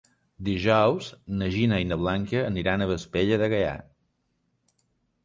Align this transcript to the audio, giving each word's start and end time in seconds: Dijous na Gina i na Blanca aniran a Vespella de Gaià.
Dijous 0.45 1.09
na 1.41 1.49
Gina 1.55 1.79
i 1.83 1.85
na 1.89 1.97
Blanca 2.03 2.41
aniran 2.47 2.85
a 2.87 2.87
Vespella 2.93 3.39
de 3.43 3.51
Gaià. 3.53 3.77